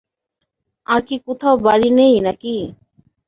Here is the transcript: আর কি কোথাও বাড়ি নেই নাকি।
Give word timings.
আর 0.87 1.01
কি 1.07 1.15
কোথাও 1.25 1.55
বাড়ি 1.65 1.89
নেই 1.97 2.15
নাকি। 2.21 2.55